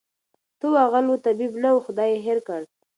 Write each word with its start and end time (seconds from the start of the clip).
ته 0.59 0.65
وا 0.73 0.83
غل 0.91 1.05
وو 1.09 1.23
طبیب 1.25 1.51
نه 1.63 1.69
وو 1.73 1.83
خدای 1.85 2.09
ېې 2.13 2.19
هېر 2.25 2.39
کړ 2.47 2.61